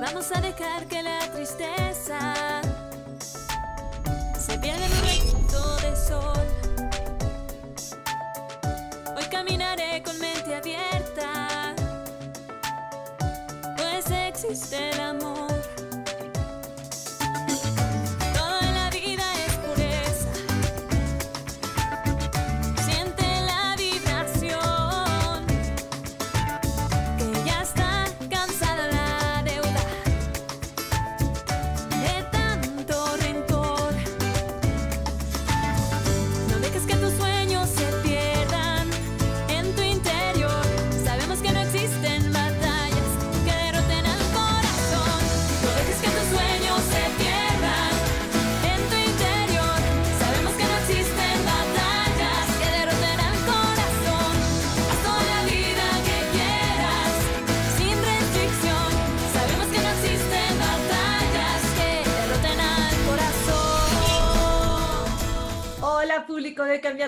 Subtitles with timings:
[0.00, 2.62] vamos a dejar que la tristeza
[4.38, 6.46] se pierda en un rayito de sol.
[9.16, 11.74] Hoy caminaré con mente abierta,
[13.76, 14.89] pues existe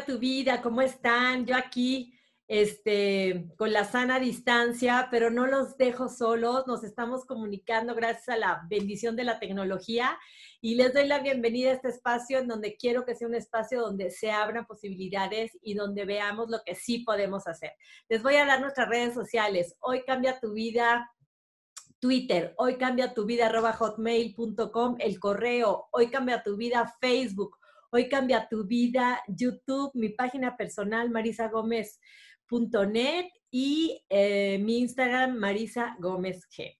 [0.05, 1.47] tu Vida, ¿cómo están?
[1.47, 2.15] Yo aquí,
[2.49, 8.37] este, con la sana distancia, pero no los dejo solos, nos estamos comunicando gracias a
[8.37, 10.19] la bendición de la tecnología
[10.61, 13.81] y les doy la bienvenida a este espacio en donde quiero que sea un espacio
[13.81, 17.73] donde se abran posibilidades y donde veamos lo que sí podemos hacer.
[18.09, 19.77] Les voy a dar nuestras redes sociales.
[19.81, 21.11] Hoy Cambia tu Vida
[22.03, 27.57] Twitter, hoy cambia tu vida hotmail.com, el correo, hoy cambia tu vida Facebook,
[27.93, 36.49] hoy cambia tu vida YouTube, mi página personal marisagomez.net y eh, mi Instagram Marisa Gómez
[36.49, 36.79] G.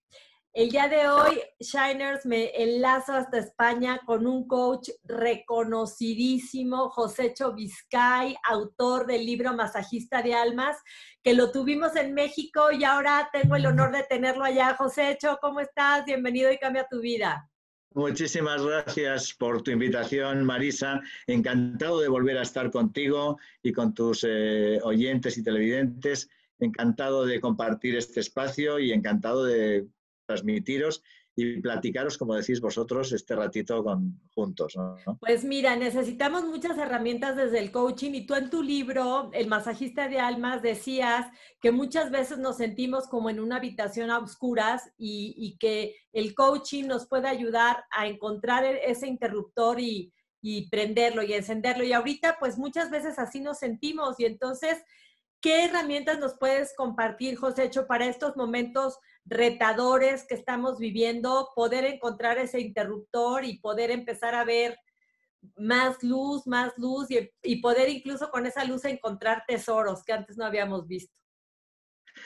[0.53, 8.35] El día de hoy, Shiners, me enlazo hasta España con un coach reconocidísimo, Josécho Vizcay,
[8.47, 10.77] autor del libro Masajista de Almas,
[11.23, 14.75] que lo tuvimos en México y ahora tengo el honor de tenerlo allá.
[14.75, 16.05] Josécho, ¿cómo estás?
[16.05, 17.49] Bienvenido y cambia tu vida.
[17.95, 21.01] Muchísimas gracias por tu invitación, Marisa.
[21.27, 26.27] Encantado de volver a estar contigo y con tus eh, oyentes y televidentes.
[26.59, 29.85] Encantado de compartir este espacio y encantado de
[30.25, 31.03] transmitiros
[31.35, 34.75] y platicaros, como decís vosotros, este ratito con, juntos.
[35.19, 40.07] Pues mira, necesitamos muchas herramientas desde el coaching y tú en tu libro, El masajista
[40.07, 41.25] de almas, decías
[41.59, 46.35] que muchas veces nos sentimos como en una habitación a oscuras y, y que el
[46.35, 51.83] coaching nos puede ayudar a encontrar e, ese interruptor y, y prenderlo y encenderlo.
[51.83, 54.83] Y ahorita pues muchas veces así nos sentimos y entonces,
[55.41, 61.85] ¿qué herramientas nos puedes compartir, José, hecho para estos momentos retadores que estamos viviendo, poder
[61.85, 64.77] encontrar ese interruptor y poder empezar a ver
[65.57, 70.37] más luz, más luz y, y, poder incluso con esa luz encontrar tesoros que antes
[70.37, 71.19] no habíamos visto.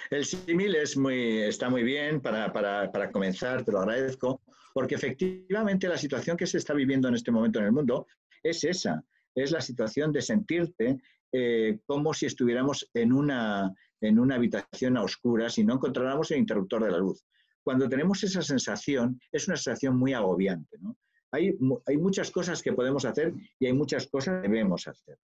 [0.10, 4.42] El símil es muy, está muy bien para, para, para, comenzar, te lo agradezco,
[4.74, 8.08] porque efectivamente la situación que se está viviendo en este momento en el mundo
[8.44, 9.04] es esa,
[9.34, 15.04] es la situación de sentirte eh, como si estuviéramos en una, en una habitación a
[15.04, 17.24] oscuras y no encontráramos el interruptor de la luz.
[17.64, 20.78] Cuando tenemos esa sensación, es una sensación muy agobiante.
[20.80, 20.98] ¿no?
[21.32, 25.18] Hay, hay, muchas cosas que podemos hacer y hay muchas cosas que debemos hacer.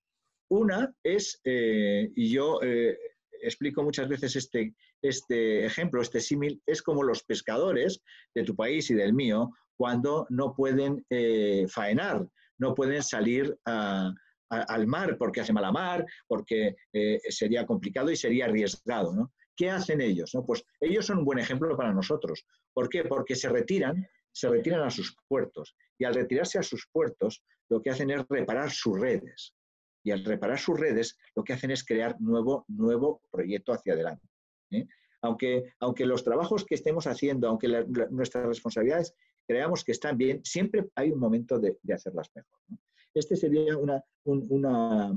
[0.49, 2.97] Una es, eh, y yo eh,
[3.41, 8.01] explico muchas veces este, este ejemplo, este símil, es como los pescadores
[8.35, 14.13] de tu país y del mío cuando no pueden eh, faenar, no pueden salir a,
[14.61, 19.13] al mar porque hace mala mar, porque eh, sería complicado y sería arriesgado.
[19.13, 19.33] ¿no?
[19.55, 20.31] ¿Qué hacen ellos?
[20.33, 20.45] No?
[20.45, 22.45] Pues ellos son un buen ejemplo para nosotros.
[22.73, 23.03] ¿Por qué?
[23.03, 27.81] Porque se retiran, se retiran a sus puertos y al retirarse a sus puertos lo
[27.81, 29.55] que hacen es reparar sus redes.
[30.03, 34.27] Y al reparar sus redes lo que hacen es crear nuevo, nuevo proyecto hacia adelante.
[34.71, 34.87] ¿eh?
[35.21, 39.15] Aunque, aunque los trabajos que estemos haciendo, aunque la, la, nuestras responsabilidades
[39.47, 42.59] creamos que están bien, siempre hay un momento de, de hacerlas mejor.
[42.67, 42.77] ¿no?
[43.13, 45.13] Este sería una, un, una,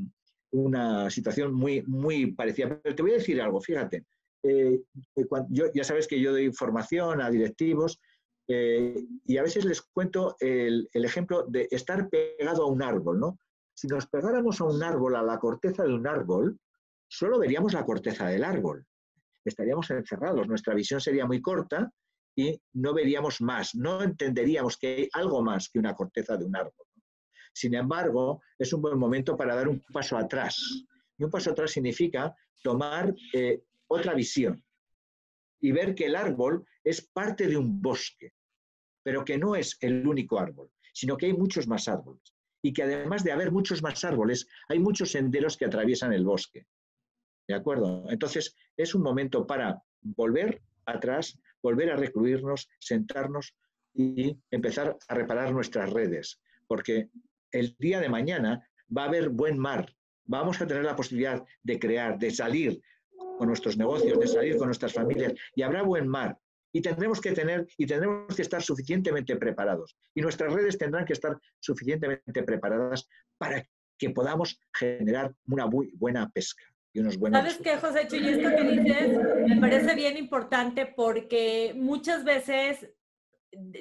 [0.53, 2.79] una, situación muy, muy parecida.
[2.83, 4.05] Pero te voy a decir algo, fíjate.
[4.43, 4.83] Eh,
[5.49, 7.99] yo, ya sabes que yo doy formación a directivos
[8.49, 13.19] eh, y a veces les cuento el, el, ejemplo de estar pegado a un árbol,
[13.19, 13.39] ¿no?
[13.75, 16.59] Si nos pegáramos a un árbol, a la corteza de un árbol,
[17.09, 18.87] solo veríamos la corteza del árbol.
[19.45, 21.91] Estaríamos encerrados, nuestra visión sería muy corta
[22.37, 26.57] y no veríamos más, no entenderíamos que hay algo más que una corteza de un
[26.57, 26.86] árbol.
[27.57, 30.85] Sin embargo, es un buen momento para dar un paso atrás.
[31.17, 34.63] Y un paso atrás significa tomar eh, otra visión
[35.59, 38.35] y ver que el árbol es parte de un bosque,
[39.03, 42.35] pero que no es el único árbol, sino que hay muchos más árboles.
[42.61, 46.67] Y que además de haber muchos más árboles, hay muchos senderos que atraviesan el bosque.
[47.49, 48.05] ¿De acuerdo?
[48.11, 53.57] Entonces, es un momento para volver atrás, volver a recluirnos, sentarnos
[53.95, 57.09] y empezar a reparar nuestras redes, porque
[57.57, 58.67] el día de mañana
[58.97, 59.93] va a haber buen mar,
[60.25, 62.81] vamos a tener la posibilidad de crear, de salir
[63.39, 66.39] con nuestros negocios, de salir con nuestras familias, y habrá buen mar.
[66.73, 69.97] Y tendremos que tener y tendremos que estar suficientemente preparados.
[70.15, 73.09] Y nuestras redes tendrán que estar suficientemente preparadas
[73.39, 73.67] para
[73.99, 76.65] que podamos generar una muy buena pesca.
[76.93, 78.29] Y unos buenos ¿Sabes qué, José Chuy?
[78.29, 82.91] Esto que dices me parece bien importante porque muchas veces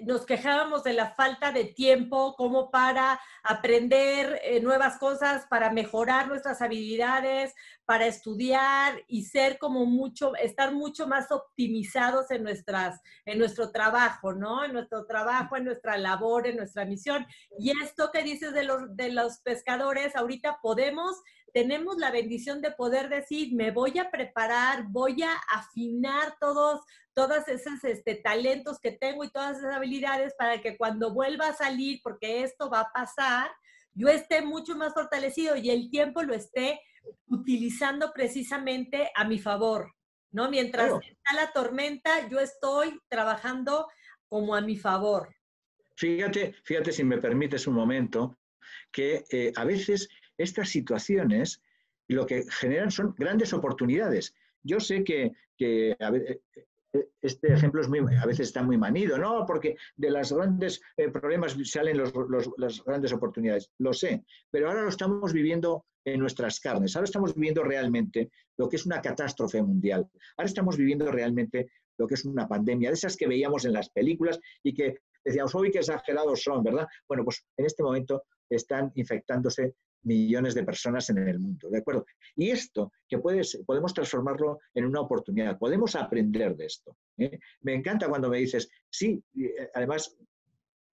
[0.04, 6.28] nos quejábamos de la falta de tiempo como para aprender eh, nuevas cosas, para mejorar
[6.28, 7.54] nuestras habilidades,
[7.86, 14.34] para estudiar y ser como mucho, estar mucho más optimizados en nuestras, en nuestro trabajo,
[14.34, 14.64] ¿no?
[14.64, 17.26] En nuestro trabajo, en nuestra labor, en nuestra misión.
[17.60, 21.22] Y esto que dices de los, de los pescadores, ahorita podemos
[21.56, 26.82] tenemos la bendición de poder decir, me voy a preparar, voy a afinar todos,
[27.14, 31.56] todos esos este, talentos que tengo y todas esas habilidades para que cuando vuelva a
[31.56, 33.50] salir, porque esto va a pasar,
[33.94, 36.82] yo esté mucho más fortalecido y el tiempo lo esté
[37.28, 39.94] utilizando precisamente a mi favor,
[40.32, 40.50] ¿no?
[40.50, 43.88] Mientras está la tormenta, yo estoy trabajando
[44.28, 45.34] como a mi favor.
[45.96, 48.40] Fíjate, fíjate si me permites un momento,
[48.92, 51.62] que eh, a veces estas situaciones
[52.08, 54.36] lo que generan son grandes oportunidades.
[54.64, 56.40] Yo sé que, eh, eh,
[57.22, 59.46] este ejemplo es muy, a veces está muy manido, ¿no?
[59.46, 63.70] Porque de los grandes eh, problemas salen las grandes oportunidades.
[63.80, 66.96] Lo sé, pero ahora lo estamos viviendo en nuestras carnes.
[66.96, 70.08] Ahora estamos viviendo realmente lo que es una catástrofe mundial.
[70.38, 73.90] Ahora estamos viviendo realmente lo que es una pandemia, de esas que veíamos en las
[73.90, 76.88] películas y que decíamos, uy, qué exagerados son, ¿verdad?
[77.08, 82.06] Bueno, pues en este momento están infectándose millones de personas en el mundo, ¿de acuerdo?
[82.36, 86.96] Y esto, que puedes, podemos transformarlo en una oportunidad, podemos aprender de esto.
[87.18, 87.40] ¿eh?
[87.62, 90.18] Me encanta cuando me dices, sí, eh, además,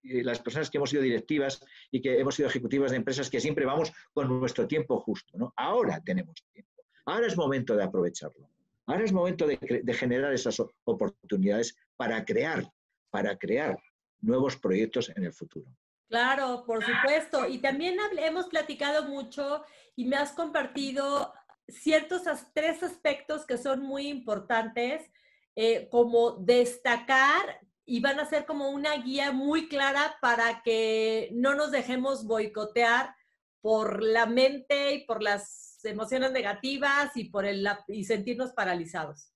[0.03, 3.65] las personas que hemos sido directivas y que hemos sido ejecutivas de empresas que siempre
[3.65, 5.53] vamos con nuestro tiempo justo, ¿no?
[5.57, 8.49] Ahora tenemos tiempo, ahora es momento de aprovecharlo,
[8.87, 12.69] ahora es momento de, de generar esas oportunidades para crear,
[13.11, 13.79] para crear
[14.21, 15.71] nuevos proyectos en el futuro.
[16.13, 17.49] Claro, por supuesto.
[17.49, 19.65] Y también hemos platicado mucho
[19.97, 21.33] y me has compartido
[21.67, 25.11] ciertos tres aspectos que son muy importantes,
[25.57, 31.55] eh, como destacar y van a ser como una guía muy clara para que no
[31.55, 33.17] nos dejemos boicotear
[33.63, 39.32] por la mente y por las emociones negativas y por el y sentirnos paralizados.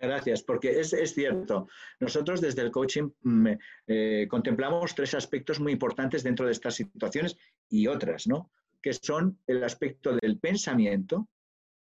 [0.00, 1.68] Gracias, porque es, cierto.
[2.00, 3.46] Nosotros desde el coaching mm,
[3.86, 7.36] eh, contemplamos tres aspectos muy importantes dentro de estas situaciones
[7.68, 8.50] y otras, ¿no?
[8.80, 11.28] Que son el aspecto del pensamiento,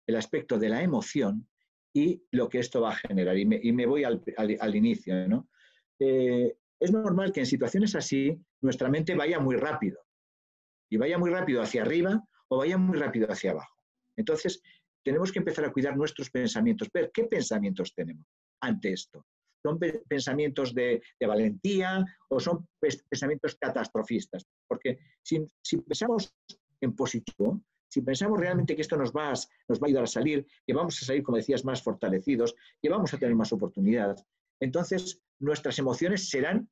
[0.07, 1.49] el aspecto de la emoción
[1.93, 3.37] y lo que esto va a generar.
[3.37, 5.49] Y me, voy al, inicio, ¿no?
[5.99, 9.99] Eh, es normal que en situaciones así nuestra mente vaya muy rápido.
[10.89, 13.75] Y vaya muy rápido hacia arriba o vaya muy rápido hacia abajo.
[14.17, 14.63] Entonces,
[15.05, 18.27] tenemos que empezar a cuidar nuestros pensamientos, ver qué pensamientos tenemos
[18.61, 19.27] ante esto.
[19.63, 24.45] ¿Son pensamientos de, valentía o son pensamientos catastrofistas?
[24.69, 25.47] Porque si,
[25.79, 26.35] pensamos
[26.81, 29.35] en positivo, si pensamos realmente que esto nos va, a,
[29.69, 32.91] nos va a ayudar a salir, que vamos a salir, como decías, más fortalecidos, que
[32.91, 34.23] vamos a tener más oportunidades,
[34.61, 36.69] entonces nuestras emociones serán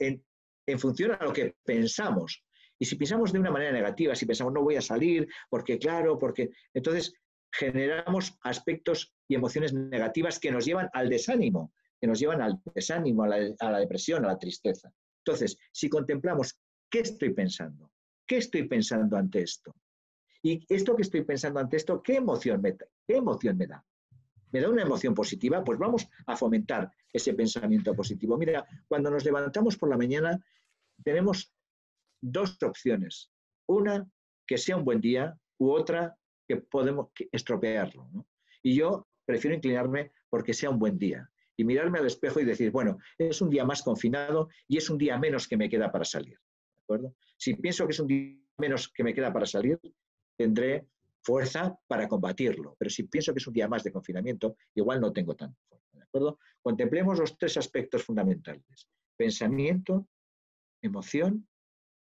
[0.00, 0.24] en,
[0.66, 2.44] en función a lo que pensamos.
[2.80, 6.18] Y si pensamos de una manera negativa, si pensamos no voy a salir, porque claro,
[6.18, 7.14] porque entonces
[7.52, 13.24] generamos aspectos y emociones negativas que nos llevan al desánimo, que nos llevan al desánimo,
[13.24, 14.92] a la, depresión, a la tristeza.
[15.24, 16.58] Entonces, si contemplamos
[16.90, 17.90] qué estoy pensando,
[18.26, 19.74] qué estoy pensando ante esto,
[20.42, 23.84] y esto que estoy pensando ante esto, ¿qué emoción me, qué emoción me da?
[24.52, 25.62] ¿Me da una emoción positiva?
[25.64, 28.38] Pues vamos a fomentar ese pensamiento positivo.
[28.38, 30.40] Mira, cuando nos levantamos por la mañana,
[31.02, 31.52] tenemos
[32.20, 33.30] dos opciones.
[33.66, 34.08] Una,
[34.46, 36.16] que sea un buen día, u otra,
[36.48, 38.08] que podemos estropearlo.
[38.62, 42.70] Y yo prefiero inclinarme porque sea un buen día y mirarme al espejo y decir,
[42.70, 46.04] bueno, es un día más confinado y es un día menos que me queda para
[46.04, 46.38] salir.
[46.38, 47.14] ¿de acuerdo?
[47.36, 49.78] Si pienso que es un día menos que me queda para salir,
[50.36, 50.86] tendré
[51.22, 52.76] fuerza para combatirlo.
[52.78, 55.98] Pero si pienso que es un día más de confinamiento, igual no tengo tanta fuerza.
[55.98, 56.38] ¿De acuerdo?
[56.62, 58.88] Contemplemos los tres aspectos fundamentales.
[59.16, 60.08] Pensamiento,
[60.80, 61.46] emoción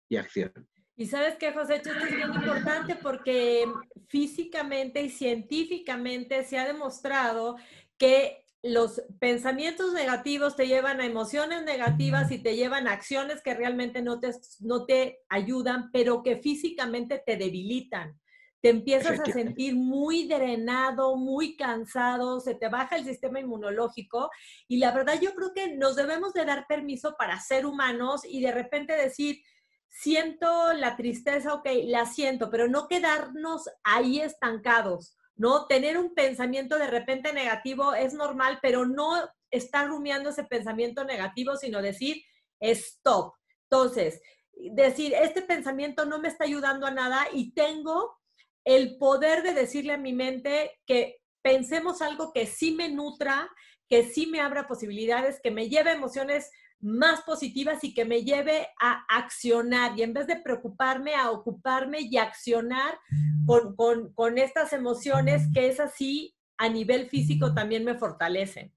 [0.09, 0.53] y acción.
[0.99, 3.65] Y sabes qué, José, esto es bien importante porque
[4.07, 7.55] físicamente y científicamente se ha demostrado
[7.99, 13.53] que los pensamientos negativos te llevan a emociones negativas y te llevan a acciones que
[13.53, 18.19] realmente no te, no te ayudan, pero que físicamente te debilitan.
[18.59, 24.31] Te empiezas a sentir muy drenado, muy cansado, se te baja el sistema inmunológico
[24.67, 28.41] y la verdad yo creo que nos debemos de dar permiso para ser humanos y
[28.41, 29.43] de repente decir,
[29.89, 35.65] siento la tristeza, ok, la siento, pero no quedarnos ahí estancados, ¿no?
[35.67, 39.17] Tener un pensamiento de repente negativo es normal, pero no
[39.51, 42.21] estar rumiando ese pensamiento negativo, sino decir,
[42.59, 43.33] stop.
[43.69, 44.21] Entonces,
[44.53, 48.17] decir, este pensamiento no me está ayudando a nada y tengo
[48.65, 53.49] el poder de decirle a mi mente que pensemos algo que sí me nutra,
[53.87, 58.67] que sí me abra posibilidades, que me lleve emociones más positivas y que me lleve
[58.79, 62.99] a accionar y en vez de preocuparme, a ocuparme y accionar
[63.45, 68.73] con, con, con estas emociones que es así a nivel físico también me fortalecen.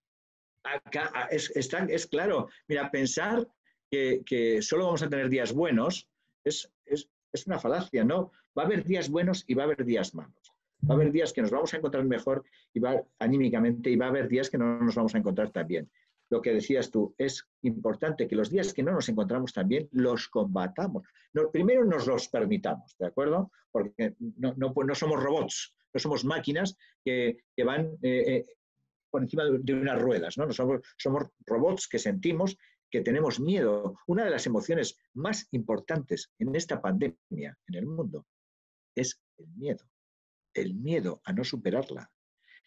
[0.63, 3.47] Acá, ah, es, claro, mira, pensar
[3.91, 6.09] que, que solo vamos a tener días buenos
[6.45, 8.33] es, es, es una falacia, ¿no?
[8.57, 10.53] Va a haber días buenos y va a haber días malos.
[10.89, 14.07] Va a haber días que nos vamos a encontrar mejor y va, anímicamente y va
[14.07, 15.91] a haber días que no nos vamos a encontrar tan bien.
[16.31, 19.89] Lo que decías tú, es importante que los días que no nos encontramos tan bien
[19.93, 21.07] los combatamos.
[21.33, 23.51] No, primero nos los permitamos, ¿de acuerdo?
[23.71, 28.47] Porque no, no, pues no somos robots, no somos máquinas que, que van eh, eh,
[29.11, 30.47] por encima de, unas ruedas, ¿no?
[30.47, 32.57] No somos robots que sentimos
[32.91, 33.99] que tenemos miedo.
[34.07, 38.27] Una de las emociones más importantes en esta pandemia en el mundo
[38.95, 39.85] es el miedo.
[40.55, 42.11] El miedo a no superarla.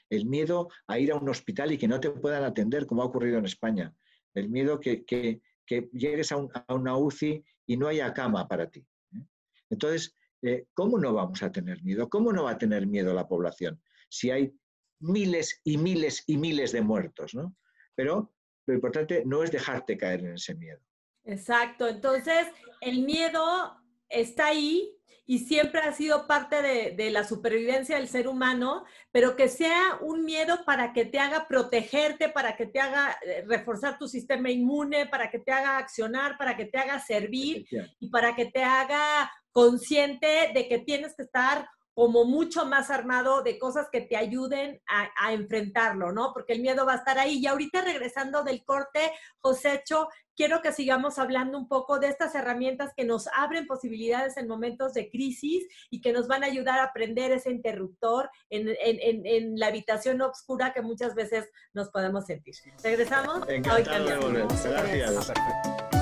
[0.09, 3.05] El miedo a ir a un hospital y que no te puedan atender, como ha
[3.05, 3.93] ocurrido en España.
[4.33, 8.47] El miedo que, que, que llegues a, un, a, una UCI y no haya cama
[8.47, 8.85] para ti.
[9.13, 9.25] ¿eh?
[9.69, 12.09] Entonces, eh, ¿cómo no vamos a tener miedo?
[12.09, 14.53] ¿Cómo no va a tener miedo la población si hay
[14.99, 17.33] miles y miles y miles de muertos?
[17.33, 17.55] ¿no?
[17.95, 18.33] Pero
[18.65, 20.81] lo importante no es dejarte caer en ese miedo.
[21.25, 22.47] Exacto, entonces
[22.81, 23.77] el miedo
[24.09, 24.93] está ahí
[25.25, 29.97] y siempre ha sido parte de, de, la supervivencia del ser humano, pero que sea
[30.01, 34.49] un miedo para que te haga protegerte, para que te haga eh, reforzar tu sistema
[34.49, 37.65] inmune, para que te haga accionar, para que te haga servir
[37.99, 43.43] y para que te haga consciente de que tienes que estar como mucho más armado
[43.43, 46.33] de cosas que te ayuden a, a, enfrentarlo, ¿no?
[46.33, 47.39] Porque el miedo va a estar ahí.
[47.39, 52.93] Y ahorita regresando del corte, Josécho, quiero que sigamos hablando un poco de estas herramientas
[52.95, 56.85] que nos abren posibilidades en momentos de crisis y que nos van a ayudar a
[56.85, 62.25] aprender ese interruptor en, en, en, en la habitación oscura que muchas veces nos podemos
[62.25, 62.55] sentir.
[62.83, 63.47] ¿Regresamos?
[63.47, 64.47] Encantado de volver.
[64.47, 64.81] Gracias.
[64.81, 65.92] Regresamos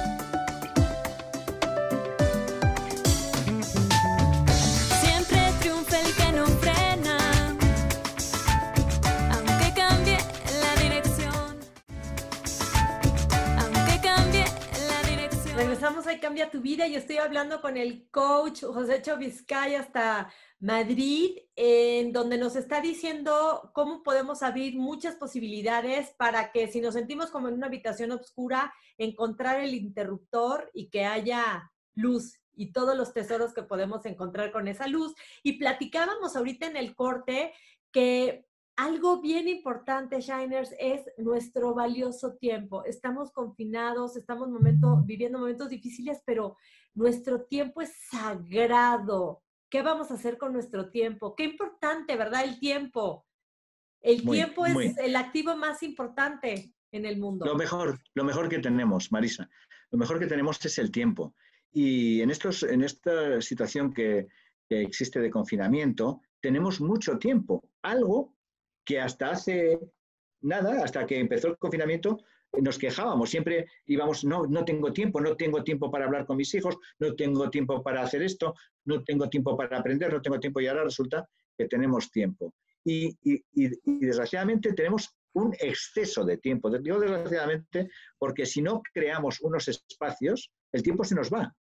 [16.22, 22.38] Cambia tu Vida y estoy hablando con el coach José Vizcaya hasta Madrid, en donde
[22.38, 27.56] nos está diciendo cómo podemos abrir muchas posibilidades para que si nos sentimos como en
[27.56, 33.64] una habitación oscura, encontrar el interruptor y que haya luz y todos los tesoros que
[33.64, 35.16] podemos encontrar con esa luz.
[35.42, 37.52] Y platicábamos ahorita en el corte
[37.92, 38.46] que
[38.82, 42.84] algo bien importante, Shiners, es nuestro valioso tiempo.
[42.84, 46.58] Estamos confinados, estamos momento, viviendo momentos difíciles, pero
[46.96, 49.44] nuestro tiempo es sagrado.
[49.70, 51.36] ¿Qué vamos a hacer con nuestro tiempo?
[51.36, 52.44] Qué importante, ¿verdad?
[52.44, 53.28] El tiempo.
[54.02, 54.96] El muy, tiempo es muy.
[54.98, 57.46] el activo más importante en el mundo.
[57.46, 59.48] Lo mejor, lo mejor que tenemos, Marisa,
[59.92, 61.36] lo mejor que tenemos es el tiempo.
[61.72, 64.28] Y en, estos, en esta situación que,
[64.68, 67.64] que existe de confinamiento, tenemos mucho tiempo.
[67.84, 68.34] Algo
[68.86, 69.80] que hasta hace
[70.42, 72.20] nada, hasta que empezó el confinamiento,
[72.60, 76.54] nos quejábamos, siempre íbamos, no, no tengo tiempo, no tengo tiempo para hablar con mis
[76.54, 78.54] hijos, no tengo tiempo para hacer esto,
[78.86, 82.54] no tengo tiempo para aprender, no tengo tiempo y ahora resulta que tenemos tiempo.
[82.84, 83.70] Y, y, y,
[84.06, 86.70] desgraciadamente tenemos un exceso de tiempo.
[86.70, 91.54] Digo desgraciadamente porque si no creamos unos espacios, el tiempo se nos va,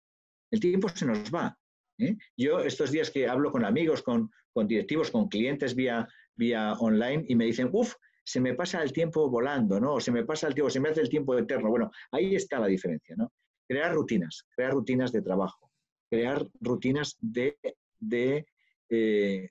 [0.49, 1.55] el tiempo se nos va.
[1.99, 2.17] ¿eh?
[2.35, 7.25] Yo estos días que hablo con amigos, con, con directivos, con clientes vía, vía online
[7.27, 9.99] y me dicen, uff, se me pasa el tiempo volando, ¿no?
[9.99, 11.69] Se me pasa el tiempo, se me hace el tiempo eterno.
[11.69, 13.31] Bueno, ahí está la diferencia, ¿no?
[13.67, 15.71] Crear rutinas, crear rutinas de trabajo,
[16.09, 17.57] crear rutinas de,
[17.99, 18.45] de,
[18.89, 19.49] eh,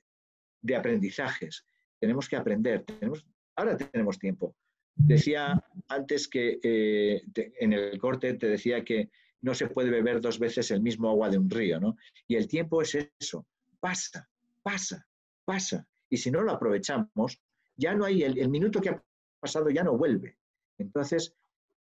[0.63, 1.65] de aprendizajes.
[1.99, 4.55] Tenemos que aprender, tenemos, ahora tenemos tiempo.
[4.95, 7.23] Decía antes que eh,
[7.61, 9.11] en el corte te decía que
[9.43, 11.97] no se puede beber dos veces el mismo agua de un río, ¿no?
[12.29, 13.47] Y el tiempo es eso,
[13.81, 14.29] pasa,
[14.63, 15.07] pasa,
[15.45, 15.87] pasa.
[16.11, 17.41] Y si no lo aprovechamos,
[17.77, 19.03] ya no hay, el, minuto que ha
[19.41, 20.37] pasado ya no vuelve.
[20.77, 21.35] Entonces,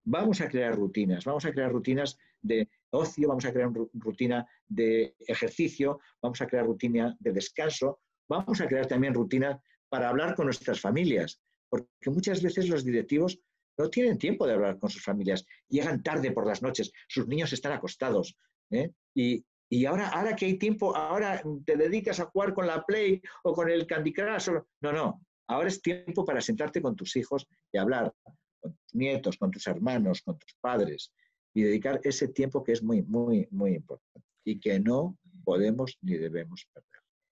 [0.04, 5.16] vamos a crear rutinas, vamos a crear rutinas de ocio, vamos a crear rutina de
[5.20, 9.60] ejercicio, vamos a crear rutina de descanso, vamos a crear también rutinas
[9.90, 13.40] para hablar con nuestras familias, porque muchas veces los directivos
[13.78, 17.54] no tienen tiempo de hablar con sus familias, llegan tarde por las noches, sus niños
[17.54, 18.38] están acostados.
[18.72, 18.92] ¿eh?
[19.16, 23.22] Y, y ahora, ahora que hay tiempo, ahora te dedicas a jugar con la Play
[23.44, 24.50] o con el Candy Crush.
[24.82, 25.22] No, no.
[25.48, 29.68] Ahora es tiempo para sentarte con tus hijos y hablar con tus nietos, con tus
[29.68, 31.14] hermanos, con tus padres
[31.54, 36.16] y dedicar ese tiempo que es muy, muy, muy importante y que no podemos ni
[36.18, 36.90] debemos perder.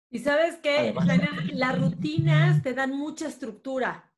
[0.09, 0.93] Y sabes que
[1.53, 4.12] las rutinas te dan mucha estructura.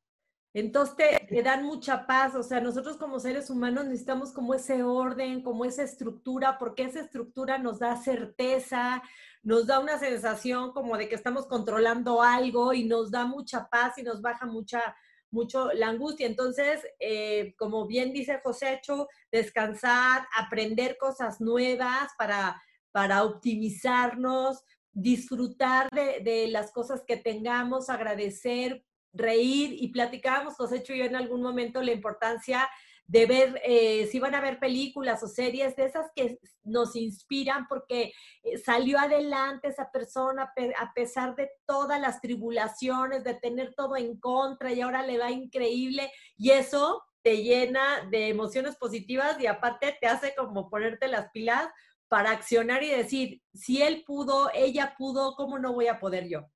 [0.56, 0.96] Entonces
[1.28, 5.66] te, dan mucha paz, o sea, nosotros como seres humanos necesitamos como ese orden, como
[5.66, 9.02] esa estructura, porque esa estructura nos da certeza,
[9.42, 13.98] nos da una sensación como de que estamos controlando algo y nos da mucha paz
[13.98, 14.96] y nos baja mucha,
[15.30, 16.26] mucho la angustia.
[16.26, 26.20] Entonces, eh, como bien dice Josécho, descansar, aprender cosas nuevas para, para optimizarnos, disfrutar de,
[26.24, 31.92] de, las cosas que tengamos, agradecer, reír y platicábamos, hecho yo en algún momento la
[31.92, 32.68] importancia
[33.06, 37.66] de ver eh, si van a ver películas o series de esas que nos inspiran
[37.68, 43.96] porque eh, salió adelante esa persona a pesar de todas las tribulaciones, de tener todo
[43.96, 49.46] en contra y ahora le va increíble y eso te llena de emociones positivas y
[49.46, 51.68] aparte te hace como ponerte las pilas
[52.08, 56.46] para accionar y decir, si él pudo, ella pudo, ¿cómo no voy a poder yo?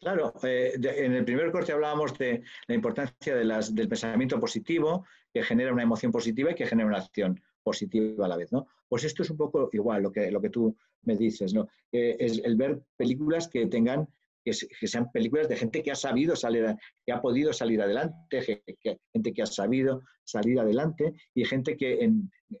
[0.00, 5.72] Claro, eh, en el primer corte hablábamos de la importancia del pensamiento positivo, que genera
[5.72, 8.66] una emoción positiva y que genera una acción positiva a la vez, ¿no?
[8.88, 11.68] Pues esto es un poco igual lo que, lo que tú me dices, ¿no?
[11.90, 14.06] es el ver películas que tengan,
[14.44, 19.32] que, sean películas de gente que ha sabido salir, que ha podido salir adelante, gente
[19.32, 22.10] que ha sabido salir adelante y gente que,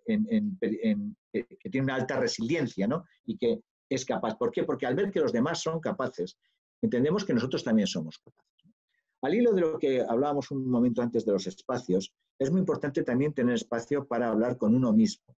[0.06, 3.04] que tiene una alta resiliencia, ¿no?
[3.26, 4.36] Y que es capaz.
[4.36, 4.64] ¿Por qué?
[4.64, 6.38] Porque al ver que los demás son capaces
[6.84, 8.74] entendemos que nosotros también somos capaces.
[9.22, 13.02] Al hilo de lo que hablábamos un momento antes de los espacios, es muy importante
[13.02, 15.34] también tener espacio para hablar con uno mismo.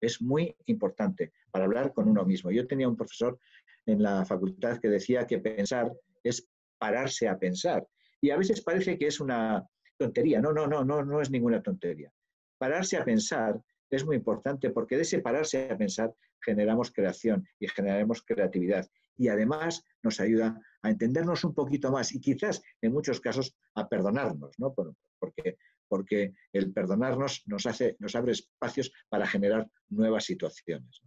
[0.00, 2.50] Es muy importante para hablar con uno mismo.
[2.50, 3.38] Yo tenía un profesor
[3.86, 5.90] en la facultad que decía que pensar
[6.22, 6.46] es
[6.78, 7.86] pararse a pensar.
[8.20, 10.40] Y a veces parece que es una tontería.
[10.42, 12.12] No, no, no, no, no es ninguna tontería.
[12.58, 16.12] Pararse a pensar es muy importante porque de ese pararse a pensar
[16.44, 22.20] generamos creación y generaremos creatividad y además nos ayuda a entendernos un poquito más y
[22.20, 24.74] quizás en muchos casos a perdonarnos, ¿no?
[24.74, 25.56] Porque,
[25.88, 31.00] porque el perdonarnos nos, hace, nos abre espacios para generar nuevas situaciones.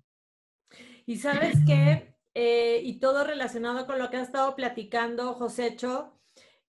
[1.06, 6.20] Y sabes qué, eh, y todo relacionado con lo que has estado platicando, Josécho,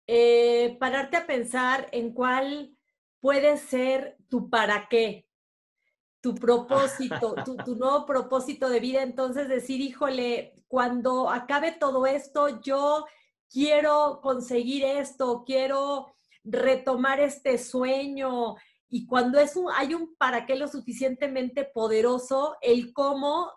[0.06, 2.76] eh, pararte a pensar en cuál
[3.20, 5.25] puede ser tu para qué,
[6.26, 9.00] tu propósito, tu, tu, nuevo propósito de vida.
[9.00, 13.06] Entonces decir, híjole, cuando acabe todo esto, yo
[13.48, 16.12] quiero conseguir esto, quiero
[16.42, 18.56] retomar este sueño.
[18.88, 23.52] Y cuando es un, hay un para qué lo suficientemente poderoso, el cómo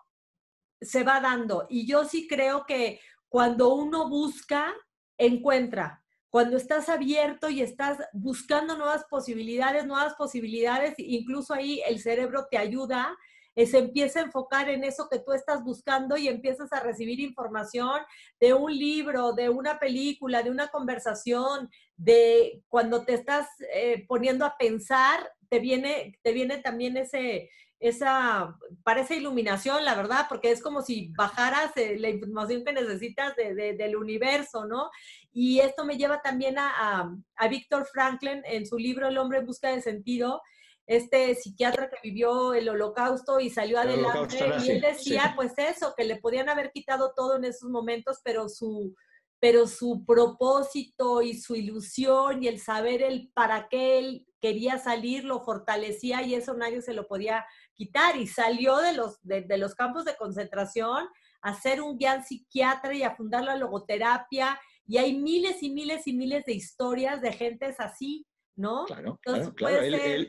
[0.80, 1.66] se va dando.
[1.68, 4.72] Y yo sí creo que cuando uno busca,
[5.18, 5.99] encuentra.
[6.30, 12.56] Cuando estás abierto y estás buscando nuevas posibilidades, nuevas posibilidades, incluso ahí el cerebro te
[12.56, 13.16] ayuda
[13.56, 17.20] eh, se empieza a enfocar en eso que tú estás buscando y empiezas a recibir
[17.20, 18.00] información
[18.38, 24.44] de un libro, de una película, de una conversación, de cuando te estás eh, poniendo
[24.44, 30.62] a pensar, te viene, te viene también ese, esa, parece iluminación, la verdad, porque es
[30.62, 34.90] como si bajaras eh, la información que necesitas del universo, ¿no?
[35.32, 39.38] Y esto me lleva también a, a, a Víctor Franklin en su libro El hombre
[39.38, 40.42] en busca de sentido,
[40.86, 44.38] este psiquiatra que vivió el holocausto y salió adelante.
[44.62, 48.48] y él decía, pues eso, que le podían haber quitado todo en esos momentos, pero
[48.48, 48.94] su,
[49.38, 55.24] pero su propósito y su ilusión y el saber el para qué él quería salir
[55.24, 57.46] lo fortalecía y eso nadie se lo podía
[57.80, 58.16] quitar.
[58.16, 61.06] Y salió de los, de, los campos de concentración
[61.40, 64.60] a ser un gran psiquiatra y a fundar la logoterapia.
[64.86, 68.84] Y hay miles y miles y miles de historias de gentes así, ¿no?
[68.84, 69.80] Claro, claro, claro.
[69.80, 70.28] Él,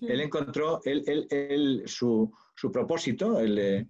[0.00, 0.80] él encontró
[1.86, 2.30] su,
[2.72, 3.88] propósito, el,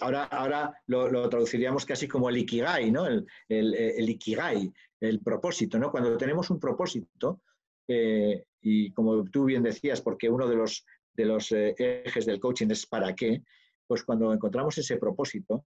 [0.00, 3.06] ahora, ahora lo, traduciríamos casi como el ikigai, ¿no?
[3.06, 5.90] El, ikigai, el propósito, ¿no?
[5.90, 7.40] Cuando tenemos un propósito,
[7.88, 10.84] eh, y como tú bien decías, porque uno de los,
[11.16, 13.42] de los eh, ejes del coaching es para qué,
[13.86, 15.64] pues cuando encontramos ese propósito,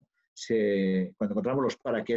[1.16, 2.16] cuando encontramos los para qué,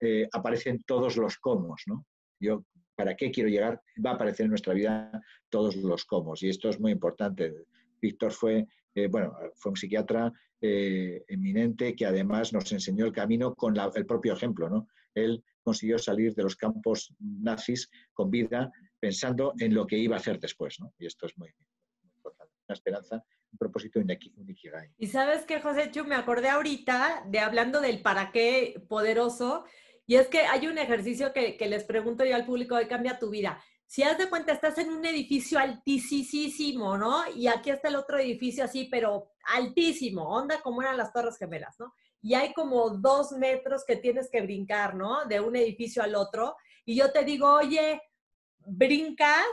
[0.00, 2.06] eh, aparecen todos los cómo, ¿no?
[2.40, 2.64] Yo
[2.96, 6.34] para qué quiero llegar, va a aparecer en nuestra vida todos los cómo.
[6.40, 7.54] Y esto es muy importante.
[8.00, 13.74] Víctor fue, eh, bueno, fue un psiquiatra eminente que además nos enseñó el camino con
[13.94, 14.88] el propio ejemplo, ¿no?
[15.14, 20.18] él consiguió salir de los campos nazis con vida pensando en lo que iba a
[20.18, 20.78] hacer después.
[20.80, 20.92] ¿no?
[20.98, 21.50] Y esto es muy.
[22.70, 24.92] Una esperanza, un propósito un ikigai.
[24.96, 29.64] Y sabes que, José Chu, me acordé ahorita de hablando del para qué poderoso.
[30.06, 33.18] Y es que hay un ejercicio que, que les pregunto yo al público hoy, cambia
[33.18, 33.60] tu vida.
[33.86, 37.24] Si haz de cuenta, estás en un edificio altísimo, ¿no?
[37.34, 41.74] Y aquí está el otro edificio así, pero altísimo, onda como eran las Torres Gemelas,
[41.80, 41.92] ¿no?
[42.22, 45.24] Y hay como dos metros que tienes que brincar, ¿no?
[45.24, 46.54] De un edificio al otro.
[46.84, 48.00] Y yo te digo, oye,
[48.64, 49.44] brincas,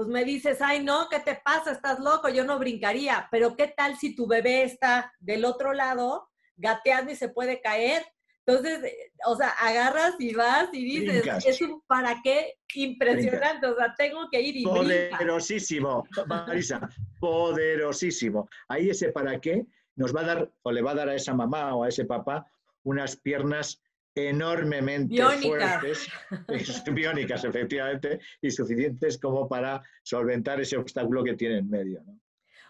[0.00, 1.72] pues me dices, ay, no, ¿qué te pasa?
[1.72, 3.28] Estás loco, yo no brincaría.
[3.30, 8.02] Pero ¿qué tal si tu bebé está del otro lado, gateando y se puede caer?
[8.46, 13.76] Entonces, eh, o sea, agarras y vas y dices, es un para qué impresionante, o
[13.76, 16.88] sea, tengo que ir y Poderosísimo, Marisa,
[17.20, 18.48] poderosísimo.
[18.68, 21.34] Ahí ese para qué nos va a dar, o le va a dar a esa
[21.34, 22.50] mamá o a ese papá,
[22.84, 23.82] unas piernas
[24.14, 26.08] enormemente fuertes,
[26.92, 32.02] biónicas efectivamente, y suficientes como para solventar ese obstáculo que tiene en medio.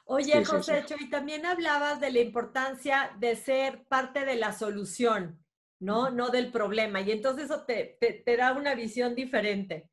[0.04, 5.38] Oye, José, y también hablabas de la importancia de ser parte de la solución,
[5.78, 6.10] ¿no?
[6.10, 7.00] No del problema.
[7.00, 7.96] Y entonces eso te,
[8.36, 9.88] da una visión diferente.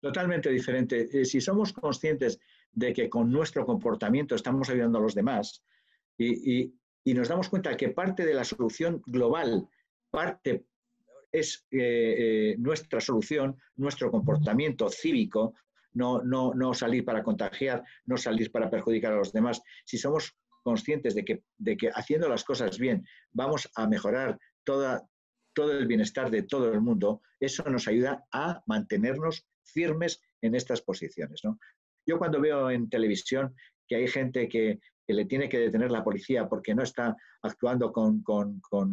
[0.00, 1.08] Totalmente diferente.
[1.10, 2.38] Eh, si somos conscientes
[2.72, 5.64] de que con nuestro comportamiento estamos ayudando a los demás
[6.18, 9.66] y, y nos damos cuenta que parte de la solución global,
[10.10, 10.66] parte
[11.34, 15.54] es eh, eh, nuestra solución, nuestro comportamiento cívico,
[15.92, 19.60] no, no, no, salir para contagiar, no salir para perjudicar a los demás.
[19.84, 25.02] Si somos conscientes de que, de que haciendo las cosas bien vamos a mejorar toda,
[25.52, 30.82] todo el bienestar de todo el mundo, eso nos ayuda a mantenernos firmes en estas
[30.82, 31.42] posiciones.
[32.06, 33.56] Yo cuando veo en televisión
[33.88, 37.92] que hay gente que que le tiene que detener la policía porque no está actuando
[37.92, 38.22] con,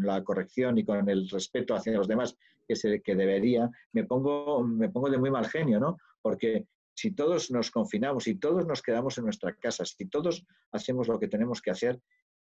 [0.01, 4.63] la corrección y con el respeto hacia los demás que, se, que debería, me pongo,
[4.63, 5.97] me pongo de muy mal genio, ¿no?
[6.21, 11.07] Porque si todos nos confinamos, si todos nos quedamos en nuestra casa, si todos hacemos
[11.07, 11.99] lo que tenemos que hacer,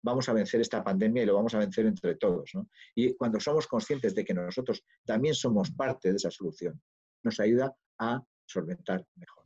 [0.03, 2.51] vamos a vencer esta pandemia y lo vamos a vencer entre todos.
[2.53, 2.67] ¿no?
[2.93, 6.79] Y cuando somos conscientes de que nosotros también somos parte de esa solución,
[7.23, 9.42] nos ayuda a solventar mejor.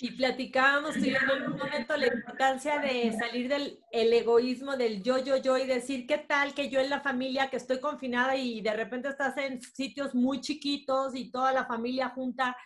[0.00, 5.36] Y platicábamos tú en momento la importancia de salir del el egoísmo del yo, yo,
[5.36, 8.72] yo y decir, ¿qué tal que yo en la familia que estoy confinada y de
[8.72, 12.56] repente estás en sitios muy chiquitos y toda la familia junta,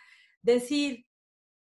[0.41, 1.05] decir,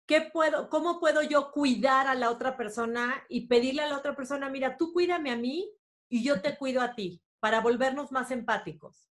[0.05, 4.15] ¿qué puedo, cómo puedo yo cuidar a la otra persona y pedirle a la otra
[4.15, 5.71] persona, mira, tú cuídame a mí
[6.09, 9.08] y yo te cuido a ti, para volvernos más empáticos?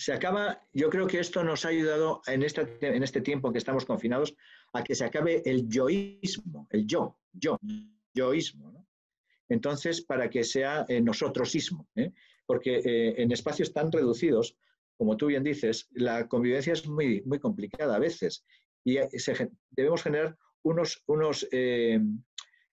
[0.00, 3.58] Se acaba, yo creo que esto nos ha ayudado en, en este tiempo en que
[3.58, 4.34] estamos confinados
[4.72, 7.58] a que se acabe el yoísmo, el yo, yo,
[8.14, 8.86] yoísmo.
[9.50, 12.12] Entonces, para que sea eh, nosotrosismo, ¿eh?
[12.46, 14.56] porque eh, en espacios tan reducidos,
[14.96, 18.46] como tú bien dices, la convivencia es muy, muy complicada a veces
[18.82, 18.96] y
[19.70, 21.46] debemos generar unos, unos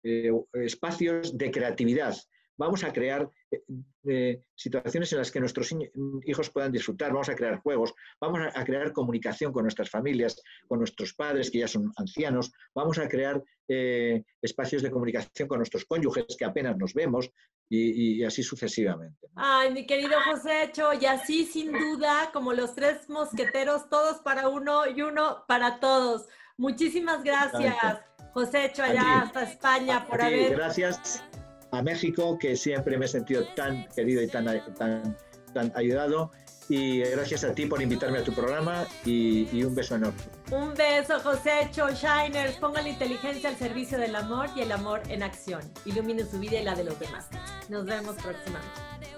[0.02, 2.16] espacios de creatividad.
[2.56, 3.28] Vamos a crear
[4.54, 5.74] situaciones en las que nuestros
[6.24, 10.78] hijos puedan disfrutar, vamos a crear juegos, vamos a, crear comunicación con nuestras familias, con
[10.78, 15.84] nuestros padres que ya son ancianos, vamos a crear eh, espacios de comunicación con nuestros
[15.84, 17.30] cónyuges que apenas nos vemos
[17.68, 19.28] y, así sucesivamente.
[19.34, 24.86] Ay, mi querido José y así sin duda, como los tres mosqueteros, todos para uno
[24.86, 26.28] y uno para todos.
[26.58, 27.74] Muchísimas gracias,
[28.34, 30.54] José Echo, allá hasta España, por haber...
[30.54, 31.22] Gracias
[31.72, 35.16] a México, que siempre me he sentido tan querido y tan, tan,
[35.52, 36.30] tan ayudado.
[36.68, 40.20] Y gracias a ti por invitarme a tu programa y, un beso enorme.
[40.50, 42.56] Un beso, José Cho Shiners.
[42.56, 45.61] Ponga la inteligencia al servicio del amor y el amor en acción.
[45.85, 47.28] Ilumine su vida y la de los demás.
[47.68, 49.12] Nos vemos próximamente.